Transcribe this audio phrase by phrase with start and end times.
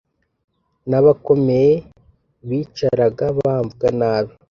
[0.89, 1.73] Nabakomeye
[2.47, 4.33] bicaraga bamvuga nabi